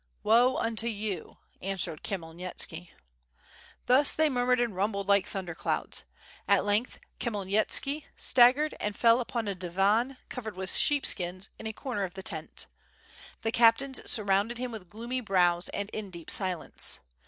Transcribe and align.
"Woe 0.23 0.55
unto 0.57 0.87
you," 0.87 1.37
answered 1.61 2.01
Khmyelnitski. 2.01 2.89
Thus 3.85 4.15
they 4.15 4.31
murmured 4.31 4.59
and 4.59 4.75
rumbled 4.75 5.07
like 5.07 5.27
thunder 5.27 5.53
clouds. 5.53 6.05
At 6.47 6.65
length 6.65 6.97
Khmyelnitski 7.19 8.05
staggered 8.17 8.73
and 8.79 8.95
fell 8.95 9.19
upon 9.19 9.47
a 9.47 9.53
divan 9.53 10.17
covered 10.27 10.55
with 10.55 10.71
sheepskins 10.73 11.51
in 11.59 11.67
a 11.67 11.73
comer 11.73 12.03
of 12.03 12.15
the 12.15 12.23
tent. 12.23 12.65
The 13.43 13.51
cap 13.51 13.77
tains 13.77 14.07
surrounded 14.09 14.57
him 14.57 14.71
with 14.71 14.89
gloomy 14.89 15.21
brows 15.21 15.69
and 15.69 15.87
in 15.91 16.09
deep 16.09 16.31
silence. 16.31 17.01